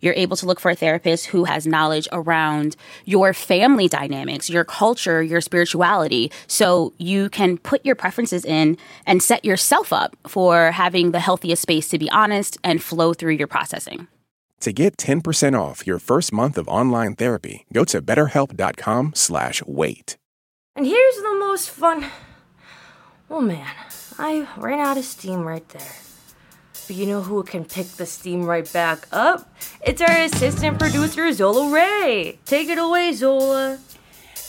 You're 0.00 0.12
able 0.12 0.36
to 0.36 0.44
look 0.44 0.60
for 0.60 0.72
a 0.72 0.74
therapist 0.74 1.28
who 1.28 1.44
has 1.44 1.66
knowledge 1.66 2.06
around 2.12 2.76
your 3.06 3.32
family 3.32 3.88
dynamics, 3.88 4.50
your 4.50 4.64
culture, 4.64 5.22
your 5.22 5.40
spirituality, 5.40 6.30
so 6.48 6.92
you 6.98 7.30
can 7.30 7.56
put 7.56 7.82
your 7.82 7.94
preferences 7.94 8.44
in 8.44 8.76
and 9.06 9.22
set 9.22 9.42
yourself 9.46 9.90
up 9.90 10.18
for 10.26 10.70
having 10.72 11.12
the 11.12 11.20
healthiest 11.20 11.62
space 11.62 11.88
to 11.88 11.98
be 11.98 12.10
honest 12.10 12.58
and 12.62 12.82
flow 12.82 13.14
through 13.14 13.32
your 13.32 13.46
processing. 13.46 14.06
To 14.60 14.72
get 14.72 14.98
10% 14.98 15.58
off 15.58 15.86
your 15.86 15.98
first 15.98 16.34
month 16.34 16.58
of 16.58 16.68
online 16.68 17.14
therapy, 17.14 17.64
go 17.72 17.82
to 17.86 18.02
betterhelp.com 18.02 19.12
slash 19.14 19.62
wait. 19.66 20.18
And 20.76 20.84
here's 20.84 21.16
the 21.16 21.36
most 21.40 21.70
fun. 21.70 22.04
Oh 23.30 23.40
man, 23.40 23.66
I 24.18 24.46
ran 24.58 24.78
out 24.78 24.98
of 24.98 25.04
steam 25.04 25.44
right 25.46 25.66
there. 25.70 25.94
But 26.86 26.96
you 26.96 27.06
know 27.06 27.22
who 27.22 27.42
can 27.42 27.64
pick 27.64 27.86
the 27.86 28.04
steam 28.04 28.44
right 28.44 28.70
back 28.70 29.06
up? 29.12 29.50
It's 29.80 30.02
our 30.02 30.10
assistant 30.10 30.78
producer, 30.78 31.32
Zola 31.32 31.72
Ray. 31.72 32.38
Take 32.44 32.68
it 32.68 32.78
away, 32.78 33.12
Zola. 33.12 33.78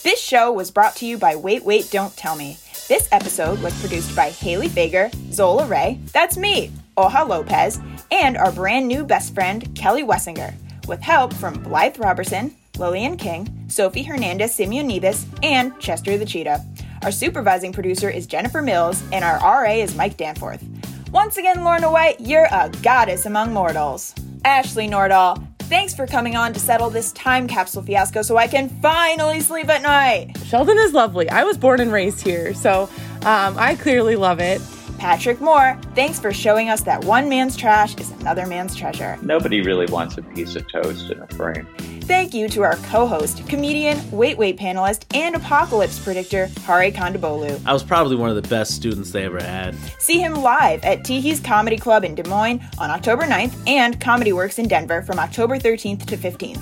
This 0.03 0.19
show 0.19 0.51
was 0.51 0.71
brought 0.71 0.95
to 0.97 1.05
you 1.05 1.17
by 1.17 1.35
Wait, 1.37 1.63
Wait, 1.63 1.89
Don't 1.89 2.15
Tell 2.17 2.35
Me. 2.35 2.57
This 2.89 3.07
episode 3.13 3.61
was 3.61 3.79
produced 3.79 4.13
by 4.15 4.29
Haley 4.29 4.67
Fager, 4.67 5.13
Zola 5.31 5.65
Ray, 5.67 5.99
that's 6.11 6.35
me, 6.35 6.71
Oha 6.98 7.27
Lopez, 7.27 7.79
and 8.12 8.38
our 8.38 8.51
brand 8.51 8.88
new 8.88 9.03
best 9.03 9.33
friend, 9.33 9.74
Kelly 9.75 10.03
Wessinger, 10.03 10.53
with 10.88 11.01
help 11.01 11.33
from 11.33 11.62
Blythe 11.63 12.00
Roberson, 12.00 12.55
Lillian 12.77 13.17
King, 13.17 13.65
Sophie 13.67 14.03
Hernandez, 14.03 14.53
Simeon 14.53 14.88
Simeonibus, 14.88 15.25
and 15.43 15.77
Chester 15.79 16.17
the 16.17 16.25
Cheetah. 16.25 16.65
Our 17.03 17.12
supervising 17.12 17.74
producer 17.74 18.10
is 18.10 18.27
Jennifer 18.27 18.62
Mills, 18.62 19.03
and 19.12 19.24
our 19.24 19.38
RA 19.39 19.71
is 19.71 19.95
Mike 19.95 20.17
Danforth. 20.17 20.63
Once 21.12 21.38
again, 21.38 21.63
Lorna 21.63 21.91
White, 21.91 22.19
you're 22.19 22.48
a 22.51 22.69
goddess 22.81 23.25
among 23.25 23.53
mortals. 23.53 24.13
Ashley 24.45 24.88
Nordahl, 24.88 25.45
thanks 25.60 25.93
for 25.93 26.07
coming 26.07 26.36
on 26.36 26.53
to 26.53 26.60
settle 26.60 26.89
this 26.89 27.12
time 27.12 27.48
capsule 27.48 27.81
fiasco 27.81 28.21
so 28.21 28.38
I 28.38 28.48
can 28.48 28.69
finally 28.81 29.41
sleep 29.41 29.69
at 29.69 29.81
night. 29.81 30.38
Sheldon 30.45 30.77
is 30.77 30.93
lovely. 30.93 31.29
I 31.29 31.43
was 31.43 31.57
born 31.57 31.81
and 31.81 31.91
raised 31.91 32.21
here, 32.21 32.53
so 32.53 32.83
um, 33.24 33.57
I 33.57 33.77
clearly 33.79 34.15
love 34.15 34.39
it. 34.39 34.62
Patrick 35.01 35.41
Moore, 35.41 35.79
thanks 35.96 36.20
for 36.20 36.31
showing 36.31 36.70
us 36.70 36.81
that 36.84 37.03
one 37.05 37.27
man's 37.27 37.58
trash 37.58 37.96
is 37.98 38.12
another 38.12 38.46
man's 38.46 38.75
treasure. 38.75 39.17
Nobody 39.24 39.60
really 39.60 39.88
wants 39.88 40.15
a 40.20 40.22
piece 40.22 40.55
of 40.55 40.72
toast 40.72 41.10
in 41.10 41.20
a 41.20 41.25
frame. 41.29 41.67
Thank 42.01 42.36
you 42.36 42.48
to 42.50 42.62
our 42.62 42.75
co-host, 42.75 43.48
comedian, 43.48 44.00
Wait 44.12 44.38
Wait 44.38 44.60
panelist, 44.60 45.05
and 45.15 45.36
apocalypse 45.36 45.98
predictor, 45.98 46.51
Hari 46.65 46.91
Kondabolu. 46.91 47.60
I 47.65 47.74
was 47.74 47.81
probably 47.81 48.15
one 48.15 48.29
of 48.29 48.36
the 48.36 48.48
best 48.48 48.75
students 48.75 49.10
they 49.10 49.25
ever 49.25 49.41
had. 49.41 49.75
See 49.98 50.20
him 50.20 50.36
live 50.36 50.84
at 50.84 51.00
Teehee's 51.00 51.39
Comedy 51.39 51.77
Club 51.77 52.03
in 52.03 52.13
Des 52.13 52.29
Moines 52.29 52.62
on 52.77 52.91
October 52.91 53.24
9th 53.24 53.55
and 53.67 54.00
Comedy 54.00 54.34
Works 54.34 54.60
in 54.60 54.67
Denver 54.67 55.01
from 55.01 55.17
October 55.17 55.58
13th 55.58 56.05
to 56.05 56.15
15th. 56.15 56.62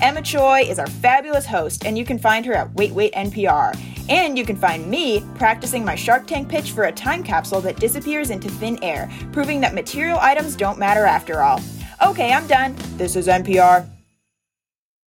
Emma 0.00 0.22
Choi 0.22 0.60
is 0.60 0.78
our 0.78 0.86
fabulous 0.86 1.44
host, 1.44 1.84
and 1.84 1.98
you 1.98 2.04
can 2.04 2.20
find 2.20 2.46
her 2.46 2.54
at 2.54 2.72
Wait 2.74 2.92
Wait 2.92 3.12
NPR. 3.14 3.76
And 4.10 4.36
you 4.36 4.44
can 4.44 4.56
find 4.56 4.90
me 4.90 5.24
practicing 5.36 5.84
my 5.84 5.94
Shark 5.94 6.26
Tank 6.26 6.48
pitch 6.48 6.72
for 6.72 6.84
a 6.84 6.92
time 6.92 7.22
capsule 7.22 7.60
that 7.60 7.76
disappears 7.76 8.30
into 8.30 8.50
thin 8.50 8.82
air, 8.82 9.08
proving 9.30 9.60
that 9.60 9.72
material 9.72 10.18
items 10.20 10.56
don't 10.56 10.80
matter 10.80 11.06
after 11.06 11.42
all. 11.42 11.60
Okay, 12.04 12.32
I'm 12.32 12.48
done. 12.48 12.74
This 12.96 13.14
is 13.14 13.28
NPR. 13.28 13.88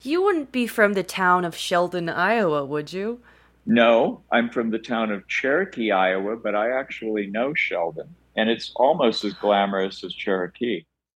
You 0.01 0.23
wouldn't 0.23 0.51
be 0.51 0.65
from 0.65 0.93
the 0.93 1.03
town 1.03 1.45
of 1.45 1.55
Sheldon, 1.55 2.09
Iowa, 2.09 2.65
would 2.65 2.91
you? 2.91 3.19
No, 3.67 4.23
I'm 4.31 4.49
from 4.49 4.71
the 4.71 4.79
town 4.79 5.11
of 5.11 5.27
Cherokee, 5.27 5.91
Iowa, 5.91 6.35
but 6.35 6.55
I 6.55 6.71
actually 6.71 7.27
know 7.27 7.53
Sheldon, 7.53 8.15
and 8.35 8.49
it's 8.49 8.71
almost 8.75 9.23
as 9.23 9.33
glamorous 9.33 10.03
as 10.03 10.13
Cherokee. 10.13 10.85